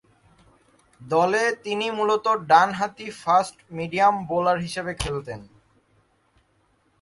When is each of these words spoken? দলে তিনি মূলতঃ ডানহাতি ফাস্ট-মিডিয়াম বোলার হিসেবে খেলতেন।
দলে 1.01 1.43
তিনি 1.63 1.87
মূলতঃ 1.97 2.33
ডানহাতি 2.49 3.07
ফাস্ট-মিডিয়াম 3.21 4.15
বোলার 4.29 4.57
হিসেবে 4.65 4.91
খেলতেন। 5.01 5.39